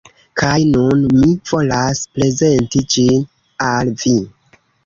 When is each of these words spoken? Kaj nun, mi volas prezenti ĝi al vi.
Kaj 0.41 0.53
nun, 0.69 1.03
mi 1.17 1.29
volas 1.51 2.01
prezenti 2.15 2.85
ĝi 2.95 3.07
al 3.71 3.97
vi. 4.05 4.19